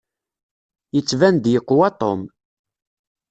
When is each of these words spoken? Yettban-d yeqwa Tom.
Yettban-d 0.95 1.45
yeqwa 1.49 1.89
Tom. 1.99 2.21